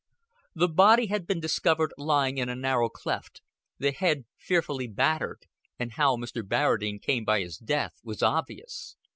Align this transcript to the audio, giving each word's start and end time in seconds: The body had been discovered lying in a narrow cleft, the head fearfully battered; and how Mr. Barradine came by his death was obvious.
The 0.55 0.67
body 0.67 1.05
had 1.05 1.27
been 1.27 1.39
discovered 1.39 1.93
lying 1.95 2.39
in 2.39 2.49
a 2.49 2.55
narrow 2.55 2.89
cleft, 2.89 3.43
the 3.77 3.91
head 3.91 4.25
fearfully 4.35 4.87
battered; 4.87 5.45
and 5.77 5.91
how 5.91 6.17
Mr. 6.17 6.41
Barradine 6.41 6.97
came 6.99 7.23
by 7.23 7.41
his 7.41 7.59
death 7.59 7.99
was 8.03 8.23
obvious. 8.23 8.95